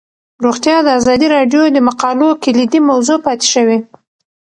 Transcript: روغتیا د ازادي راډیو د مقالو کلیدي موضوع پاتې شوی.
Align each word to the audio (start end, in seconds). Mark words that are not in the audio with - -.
روغتیا 0.45 0.77
د 0.83 0.87
ازادي 0.99 1.27
راډیو 1.35 1.61
د 1.71 1.77
مقالو 1.87 2.29
کلیدي 2.43 2.79
موضوع 2.89 3.17
پاتې 3.25 3.47
شوی. 3.53 3.77